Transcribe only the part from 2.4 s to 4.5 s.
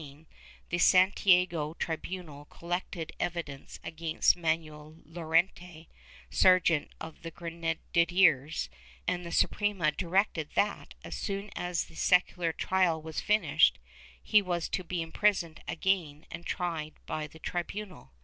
collected evidence against